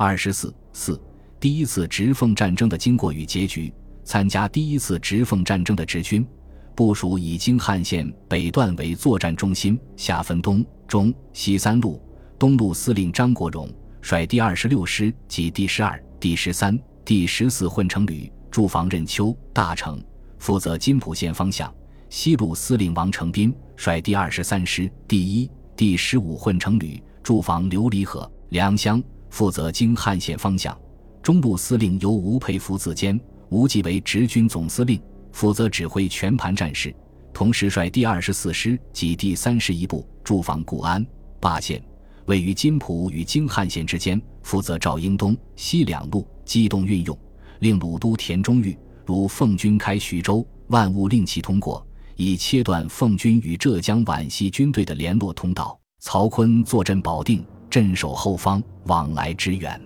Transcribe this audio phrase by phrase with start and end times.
[0.00, 1.00] 二十四四，
[1.40, 3.74] 第一次直奉战争的经过与结局。
[4.04, 6.24] 参加第一次直奉战争的直军，
[6.72, 12.00] 部署以京汉线北段为作战中心，下分东、中、西三路。
[12.38, 13.68] 东路司令张国荣
[14.00, 20.00] 率第二十六师及第十二、第十三、第十四混成旅驻防任丘、大城，
[20.38, 21.74] 负责津浦线方向。
[22.08, 30.76] 西路司令王承斌率第二十三师第一、第十五混成旅驻防琉璃河、良乡，负责京汉线方向。
[31.22, 33.18] 中路司令由吴佩孚自兼。
[33.50, 35.00] 吴继为直军总司令，
[35.32, 36.94] 负责指挥全盘战事，
[37.32, 41.02] 同时率第二十四师及第三十一部驻防固安、
[41.40, 41.82] 霸县，
[42.26, 47.18] 位于津浦与京汉线之间，负责赵英东西两路机动运用。
[47.60, 48.76] 令鲁都田中玉
[49.06, 51.82] 如奉军开徐州，万勿令其通过，
[52.16, 55.80] 以切断奉军与浙江皖西军队的联络通道。
[56.00, 59.80] 曹锟坐镇保定，镇守后方，往来支援。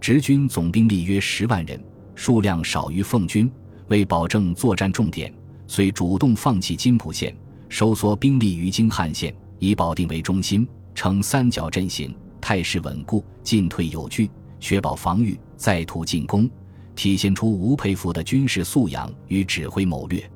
[0.00, 1.82] 直军总兵力约十万人。
[2.14, 3.48] 数量少于奉军，
[3.86, 5.32] 为保证作战重点，
[5.68, 7.32] 遂主动放弃津浦线，
[7.68, 10.66] 收缩兵力于京汉线，以保定为中心，
[10.96, 16.50] 呈三角阵型，态势稳固，进退有据，确保防御，再图进攻，
[16.96, 20.28] 体现出吴佩孚的军事素养与指挥谋略。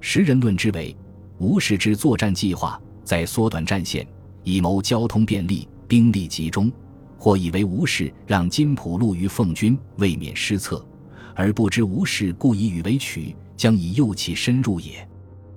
[0.00, 0.96] 时人论之为
[1.38, 4.04] 吴氏之作战计划，在缩短战线，
[4.42, 6.70] 以谋交通便利，兵力集中；
[7.18, 10.86] 或以为吴氏让金浦路于奉军，未免失策。
[11.34, 15.04] 而不知吴氏故以与为取，将以诱其深入也。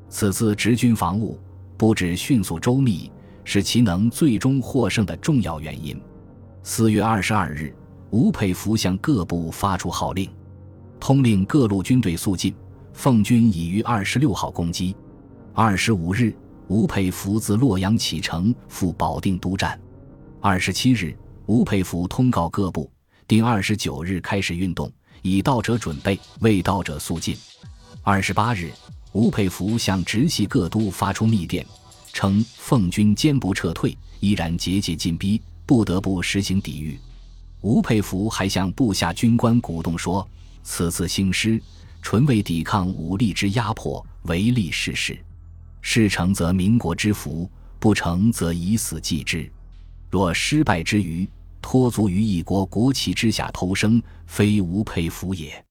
[0.09, 1.40] 此次直军防务
[1.78, 3.12] 布置迅速周密，
[3.44, 6.02] 是其能最终获胜的重要原因。
[6.64, 7.72] 四月二十二日，
[8.09, 10.28] 吴佩孚向各部发出号令，
[11.00, 12.56] 通令各路军队肃进。
[12.92, 14.95] 奉军已于二十六号攻击。
[15.53, 16.36] 二十五日，
[16.68, 19.80] 吴佩孚自洛阳启程赴保定督战。
[20.46, 22.92] 二十七日，吴佩孚通告各部，
[23.30, 24.92] 定二十九日开始运动。
[25.22, 27.38] 已到者准备，未到者速进。
[28.02, 28.70] 二十八日，
[29.14, 31.66] 吴佩孚向直系各都发出密电，
[32.12, 37.00] 称奉军坚不撤退，依然节节进逼，不得不实行抵御。
[37.62, 40.28] 吴佩孚还向部下军官鼓动说
[40.62, 41.58] ：“此次兴师，
[42.02, 45.18] 纯为抵抗武力之压迫，唯利是事。
[45.80, 47.50] 事成则民国之福，
[47.80, 49.50] 不成则以死继之。
[50.13, 51.28] 若失败之余。”
[51.66, 55.63] 托足于一国国旗之下偷生，非吾佩孚也。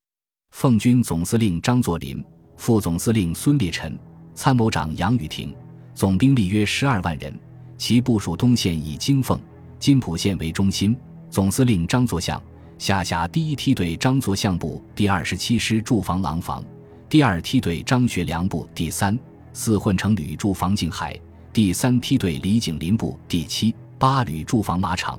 [0.50, 2.25] 奉军总司令张作霖、
[2.56, 3.97] 副总司令孙烈臣、
[4.34, 5.54] 参谋长杨宇霆，
[5.94, 7.38] 总兵力约十二万人，
[7.76, 9.38] 其部署东线以京奉、
[9.78, 10.97] 金浦线为中心。
[11.28, 12.42] 总司令张作相
[12.78, 16.64] 下辖第一梯队张作相部第二十七师驻防廊坊，
[17.06, 19.19] 第二梯队张学良部第三、
[19.52, 21.14] 四混成旅驻防静海，
[21.52, 25.16] 第三梯队李景林部第七、八旅驻防马场。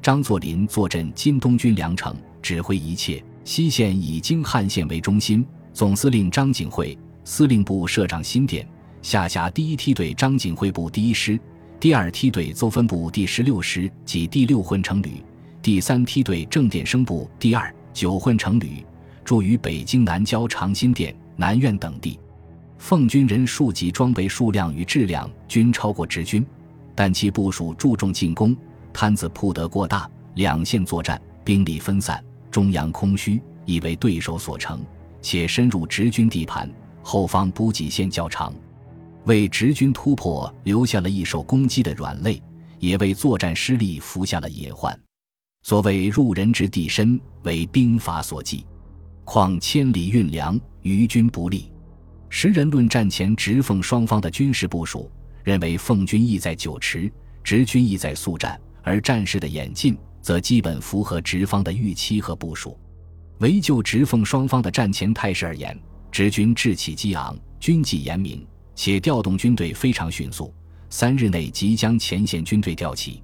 [0.00, 3.22] 张作霖坐镇金东军粮城，指挥一切。
[3.44, 5.44] 西线以京汉线为中心。
[5.74, 8.66] 总司令张景惠，司令部设长新店，
[9.02, 11.38] 下辖第一梯队张景惠部第一师，
[11.78, 15.22] 第二梯队邹分部第十六师及第六混成旅，
[15.60, 18.82] 第三梯队郑殿生部第二、九混成旅，
[19.26, 22.18] 驻于北京南郊长辛店、南苑等地。
[22.78, 26.42] 奉军人数及装备数量与质量均超过直军，
[26.94, 28.56] 但其部署注重进攻。
[28.92, 34.84] 摊子铺得过大，两线作战，兵力分散，中央空虚，已为对手所成，
[35.20, 36.70] 且深入直军地盘，
[37.02, 38.54] 后方补给线较长，
[39.24, 42.42] 为直军突破留下了一手攻击的软肋，
[42.78, 44.98] 也为作战失利伏下了隐患。
[45.62, 48.66] 所谓入人之地深，为兵法所忌，
[49.24, 51.72] 况千里运粮，于军不利。
[52.28, 55.10] 时人论战前直奉双方的军事部署，
[55.44, 57.10] 认为奉军意在久持，
[57.42, 58.60] 直军意在速战。
[58.84, 62.76] 而战事的演进则基本符合直方的预期和部署。
[63.38, 65.78] 唯就直奉双方的战前态势而言，
[66.10, 68.44] 直军志气激昂，军纪严明，
[68.74, 70.52] 且调动军队非常迅速，
[70.90, 73.22] 三日内即将前线军队调齐；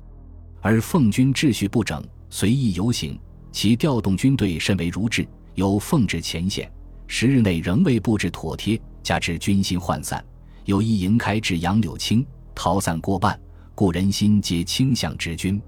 [0.61, 3.19] 而奉军秩序不整，随意游行，
[3.50, 6.71] 其调动军队甚为如滞，由奉至前线，
[7.06, 10.25] 十日内仍未布置妥帖，加之军心涣散，
[10.69, 13.41] 有一营开至杨柳青，逃散过半。
[13.75, 15.59] 故人心皆倾向直军，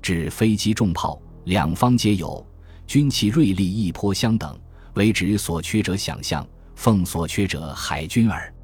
[0.00, 2.46] 至飞机重炮两方皆有，
[2.86, 4.56] 军器锐利一颇相等，
[4.94, 6.46] 唯直所缺者想象，
[6.76, 8.54] 奉所缺者海军耳。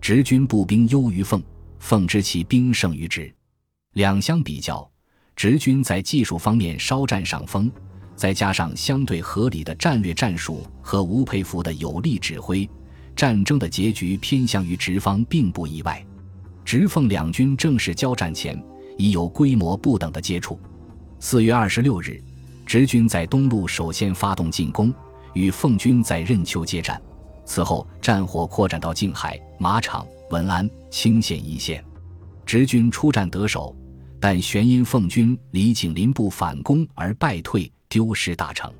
[0.00, 1.42] 直军步兵优于奉，
[1.80, 3.34] 奉知其兵胜于直。
[3.94, 4.88] 两相比较，
[5.34, 7.68] 直军在技术方面稍占上风，
[8.14, 12.70] 再加上相对合理的战略战术和吴佩孚的有力指挥，
[13.14, 16.04] 战争的结局偏向于直方，并不意外。
[16.64, 18.60] 直奉两军正式交战前，
[18.96, 20.58] 已有规模不等的接触。
[21.20, 22.22] 四月二十六日，
[22.66, 24.92] 直军在东路首先发动进攻，
[25.34, 27.00] 与奉军在任丘接战。
[27.44, 31.84] 此后，战火扩展到静海、马场、文安、清县一线，
[32.46, 33.76] 直军出战得手，
[34.18, 38.72] 但旋因奉军李景林部反攻而败退，丢失大城。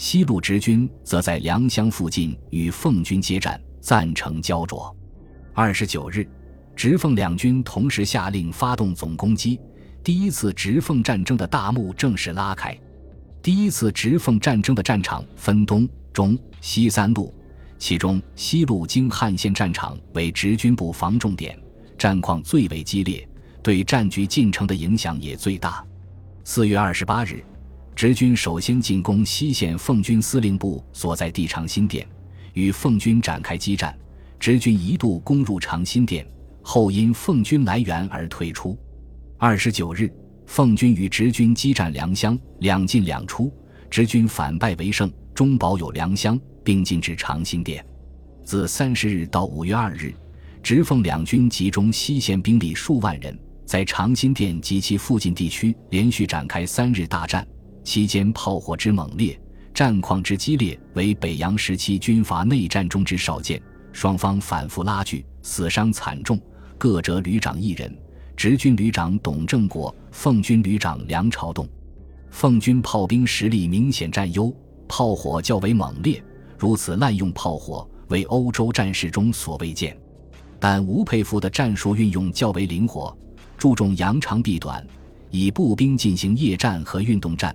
[0.00, 4.96] 西路直军则在良乡附近与奉军接战，暂成焦灼。
[5.52, 6.26] 二十九日，
[6.74, 9.60] 直奉两军同时下令发动总攻击，
[10.02, 12.74] 第一次直奉战争的大幕正式拉开。
[13.42, 17.34] 第一次直奉战争的战场分东、中、西三路。
[17.76, 21.60] 其中，西路经汉县战场为直军布防重点，
[21.98, 23.28] 战况最为激烈，
[23.62, 25.84] 对战局进程的影响也最大。
[26.42, 27.44] 四月二十八日，
[28.00, 32.08] 直军首先进攻西线奉军司令部所在地长辛店，
[32.54, 33.94] 与奉军展开激战。
[34.38, 36.26] 直军一度攻入长辛店，
[36.62, 38.74] 后因奉军来援而退出。
[39.36, 40.10] 二十九日，
[40.46, 43.52] 奉军与直军激战良乡，两进两出，
[43.90, 46.40] 直军反败为胜，终保有良乡。
[46.64, 47.84] 并进至长辛店。
[48.42, 50.14] 自三十日到五月二日，
[50.62, 57.46] 直奉两军集中西线兵力数万人，在长辛店及其附近地区连续展开三日大战。
[57.82, 59.38] 期间炮火之猛烈，
[59.74, 63.60] 战况之激烈，为北洋时期军阀内战中之少见。
[63.92, 66.40] 双方反复拉锯，死伤惨重，
[66.78, 67.92] 各折旅长一人。
[68.36, 71.68] 直军旅长董正国，奉军旅长梁朝栋。
[72.30, 74.54] 奉军炮兵实力明显占优，
[74.86, 76.22] 炮火较为猛烈。
[76.56, 79.98] 如此滥用炮火，为欧洲战事中所未见。
[80.58, 83.16] 但吴佩孚的战术运用较为灵活，
[83.58, 84.86] 注重扬长避短，
[85.30, 87.54] 以步兵进行夜战和运动战，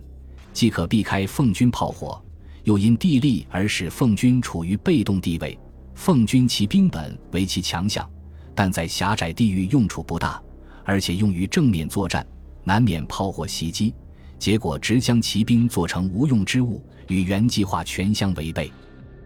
[0.55, 2.19] 既可避开奉军炮火，
[2.63, 5.59] 又因地利而使奉军处于被动地位。
[5.93, 8.09] 奉军其兵本为其强项，
[8.55, 10.41] 但在狭窄地域用处不大，
[10.85, 12.25] 而且用于正面作战，
[12.63, 13.93] 难免炮火袭击，
[14.39, 18.71] 结果直将骑兵做成无用之物，与原计划全相违背。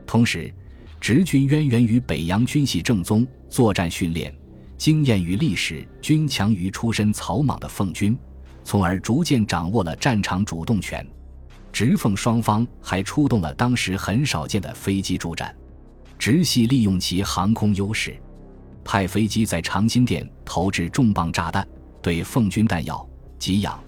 [0.08, 0.52] 同时，
[1.00, 4.34] 直军渊源于北洋军系正宗，作战训练
[4.78, 8.18] 经验与历史均强于出身草莽的奉军，
[8.64, 11.08] 从而逐渐掌握了战场主动权。
[11.72, 15.56] 直奉双方还出动了当时很少见的飞机助战，
[16.18, 18.20] 直系利用其航空优势，
[18.84, 21.68] 派飞机在长辛店投掷重磅炸弹，
[22.02, 23.08] 对奉军弹药、
[23.38, 23.82] 给养、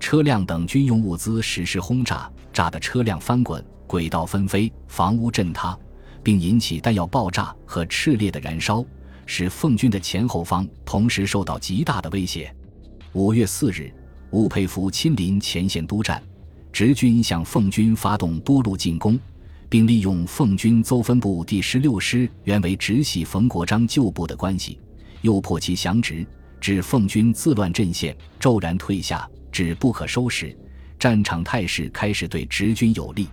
[0.00, 3.64] 车辆等军用物资实施轰炸，炸得车辆翻滚。
[3.86, 5.74] 轨道纷飞，房屋震塌，
[6.22, 8.84] 并引起弹药爆炸和炽烈的燃烧，
[9.24, 12.54] 使奉军的前后方同时受到极大的威胁。
[13.14, 13.90] 五月四日，
[14.30, 16.22] 吴佩孚亲临前线督战，
[16.78, 19.18] 直军向奉军发动多路进攻，
[19.68, 24.78] 并利用奉军邹分部第十六师原为直系冯国璋旧部的关系，
[25.22, 26.24] 诱迫其降职，
[26.60, 30.56] 致奉军自乱阵线，骤然退下，至不可收拾。
[31.00, 33.26] 战场态势开始对直军有利。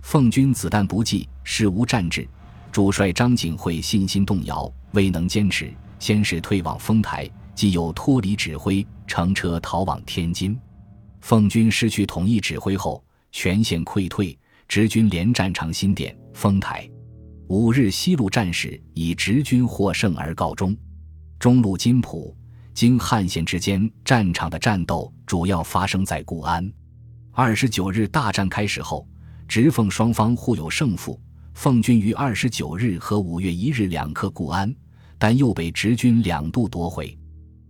[0.00, 2.26] 奉军子弹不济，事无战志，
[2.72, 10.58] 主帅张景惠信心动摇，未能坚持，先是退往丰台，既有脱离指挥，乘车逃往天津。
[11.20, 16.88] 奉军失去统一指挥后，全线溃退，直军连战长辛店、丰台。
[17.48, 20.76] 五日西路战事以直军获胜而告终。
[21.38, 22.36] 中路金浦、
[22.74, 26.70] 京汉线之间战场的战斗主要发生在固安。
[27.32, 29.06] 二十九日大战开始后。
[29.48, 31.18] 直奉双方互有胜负，
[31.54, 34.70] 奉军于二十九日和五月一日两克固安，
[35.16, 37.16] 但又被直军两度夺回。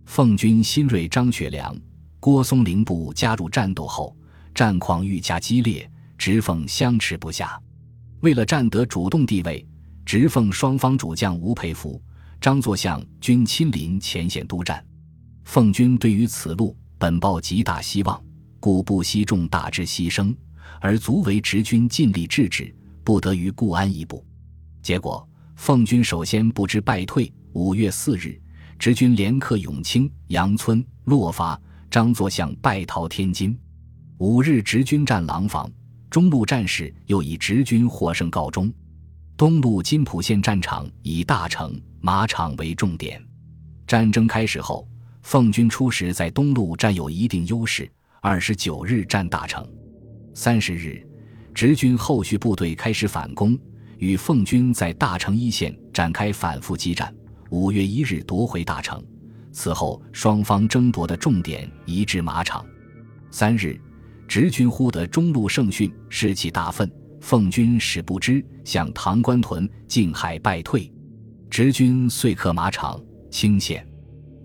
[0.05, 1.73] 奉军新锐张学良、
[2.19, 4.15] 郭松龄部加入战斗后，
[4.53, 7.59] 战况愈加激烈，直奉相持不下。
[8.21, 9.65] 为了占得主动地位，
[10.05, 12.01] 直奉双方主将吴佩孚、
[12.41, 14.85] 张作相均亲临前线督战。
[15.45, 18.21] 奉军对于此路本抱极大希望，
[18.59, 20.35] 故不惜重大之牺牲。
[20.81, 22.73] 而足为直军尽力制止，
[23.03, 24.23] 不得于固安一步。
[24.81, 27.31] 结果，奉军首先不知败退。
[27.53, 28.39] 五月四日，
[28.77, 31.59] 直军连克永清、杨村、洛发，
[31.89, 33.57] 张作相败逃天津。
[34.19, 35.69] 五日，直军战廊坊，
[36.09, 38.71] 中路战事又以直军获胜告终。
[39.35, 43.23] 东路金浦线战场以大城、马场为重点。
[43.87, 44.87] 战争开始后，
[45.23, 47.89] 奉军初时在东路占有一定优势。
[48.21, 49.65] 二十九日战大城。
[50.35, 51.01] 三十日，
[51.53, 53.57] 直军后续部队开始反攻，
[53.97, 57.13] 与奉军在大城一线展开反复激战。
[57.49, 59.03] 五月一日夺回大城，
[59.51, 62.65] 此后双方争夺的重点移至马场。
[63.31, 63.79] 三日，
[64.27, 66.89] 直军忽得中路胜讯，士气大愤，
[67.21, 70.91] 奉军始不知，向唐官屯、静海败退，
[71.49, 73.85] 直军遂克马场、清县。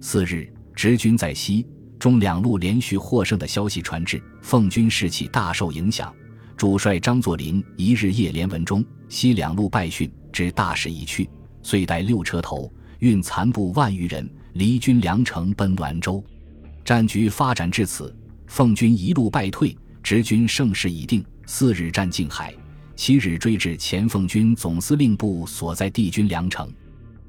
[0.00, 1.66] 四日，直军在西。
[1.96, 6.14] 中两路连续获胜的消息传至，奉军士气大受影响。
[6.54, 11.30] 主帅张作霖一日夜连文中西两路败讯，知大势已去，
[11.62, 16.24] 遂带六车头运残部万余人离军粮城奔滦州。
[16.84, 18.14] 战局发展至此，
[18.46, 21.24] 奉军一路败退，直军胜势已定。
[21.46, 22.54] 四日战静海，
[22.96, 26.72] 七日追至前奉军总司令部所在地军粮城。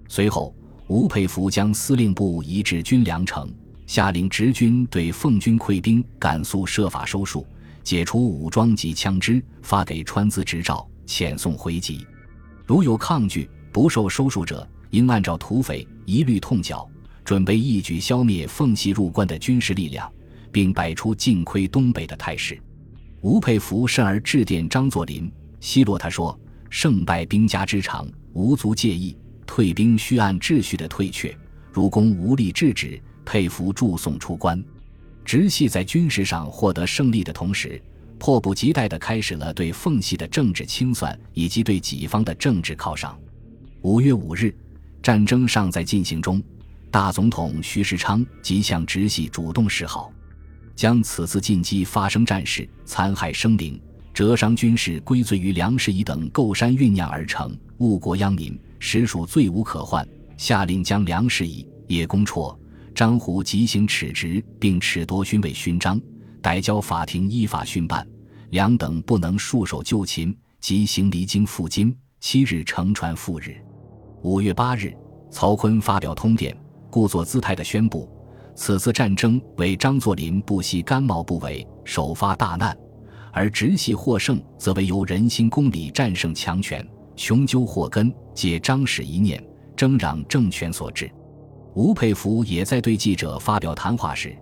[0.08, 0.56] 随后，
[0.88, 3.54] 吴佩孚将司令部移至军粮城，
[3.86, 7.46] 下令直军对奉军溃兵赶速设法收束。
[7.84, 12.08] 解除武装及枪支，发给川资执照，遣送回籍。
[12.66, 16.90] 如有抗拒、不受收束者，应按照土匪一律痛剿，
[17.26, 20.10] 准备一举消灭奉系入关的军事力量，
[20.52, 22.58] 并摆出进窥东北的态势。
[23.22, 25.30] 吴佩孚甚而致电张作霖，
[25.60, 26.40] 奚落他说
[26.70, 29.18] ：“胜败兵家之常，无足介意。
[29.48, 31.36] 退兵需按秩序的退却，
[31.74, 34.64] 如公无力制止，佩服祝送出关。”
[35.26, 37.82] 直系在军事上获得胜利的同时，
[38.20, 43.18] 迫不及待地开始了对奉系的政治清算以及对己方的政治犒赏。
[43.82, 44.56] 五月五日，
[45.02, 46.40] 战争尚在进行中，
[46.96, 50.10] 大总统徐世昌即向直系主动示好，
[50.78, 53.78] 将此次进击发生战事残害生灵、
[54.14, 60.08] 折伤军事归罪于梁士仪等构山酝酿而成，误国殃民，实属罪无可患。
[60.38, 62.58] 下令将梁士仪、叶公绰。
[62.96, 66.00] 张虎即行耻职，并褫夺勋位勋章，
[66.42, 68.08] 逮交法庭依法讯办。
[68.52, 71.94] 梁等不能束手就擒，即行离京赴京。
[72.22, 73.58] 七日乘船赴日。
[74.22, 74.96] 五月八日，
[75.30, 76.56] 曹锟发表通电，
[76.96, 78.10] 故作姿态地宣布，
[78.56, 82.74] 此次战争为张作霖不惜甘冒不韪，首发大难；
[83.34, 91.12] 而直系获胜，则为由人心公理战胜强权，穷究祸根，借张氏一念，争攘政权所致。
[91.74, 94.34] 吴佩孚也在对记者发表谈话时，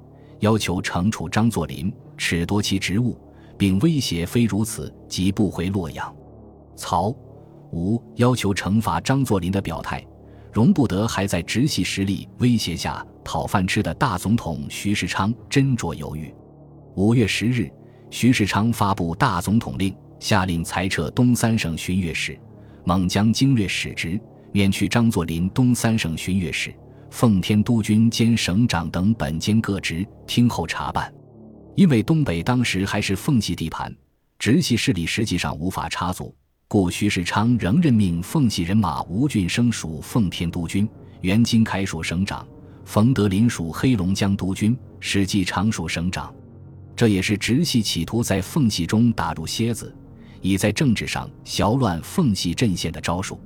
[0.41, 3.17] 要求惩处张作霖，褫夺其职务，
[3.57, 6.15] 并威胁非如此即不回洛阳。
[6.75, 7.11] 曹、
[7.71, 10.05] 吴要求惩罚张作霖的表态，
[10.53, 16.31] 容不得还在直系实力威胁下讨饭吃的大总统徐世昌斟酌犹豫。
[16.95, 17.71] 五月十日，
[18.11, 22.39] 徐世昌发布大总统令，下令裁撤东三省巡阅使，
[22.85, 26.71] 猛将经略使职，免去张作霖东三省巡阅使。
[27.09, 31.11] 奉天督军兼省长等本兼各职，听候查办。
[31.75, 33.91] 因为东北当时还是奉系地盘，
[34.37, 36.35] 直系势力实际上无法插足，
[36.73, 40.89] 故徐世昌仍任命奉系人马吴俊升属奉天督军，
[41.21, 42.43] 袁金凯属省长，
[42.83, 46.33] 冯德林属黑龙江督军，史继常属省长。
[46.95, 49.95] 这也是直系企图在奉系中打入楔子，
[50.41, 53.39] 以在政治上淆乱奉系阵线的招数。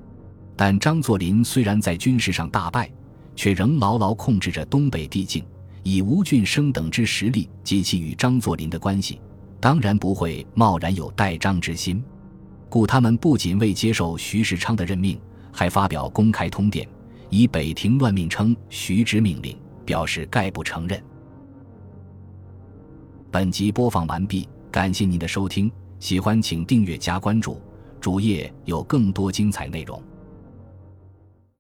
[0.56, 2.90] 但张作霖虽然在军事上大败。
[3.36, 5.44] 却仍牢牢控制着东北地境，
[5.84, 9.20] 以吴俊升等之实力及其与张作霖的关系，
[9.60, 12.02] 当然不会贸然有代张之心，
[12.70, 15.20] 故他们不仅未接受徐世昌的任命，
[15.52, 16.88] 还发表公开通电，
[17.30, 21.02] 以北庭乱命称徐之命令，表示概不承认。
[23.32, 27.62] 本集播放完毕，感谢您的收听，喜欢请订阅加关注，
[28.00, 30.02] 主页有更多精彩内容。